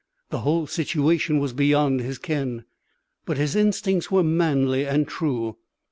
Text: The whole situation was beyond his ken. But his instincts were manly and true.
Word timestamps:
The 0.31 0.39
whole 0.39 0.65
situation 0.65 1.37
was 1.37 1.53
beyond 1.53 1.99
his 2.01 2.17
ken. 2.17 2.65
But 3.27 3.37
his 3.37 3.55
instincts 3.55 4.09
were 4.09 4.23
manly 4.23 4.83
and 4.87 5.07
true. 5.07 5.57